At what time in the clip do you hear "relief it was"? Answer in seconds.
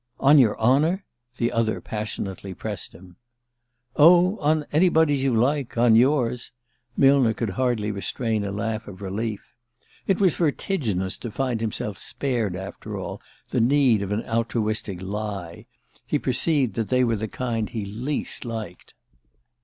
9.03-10.37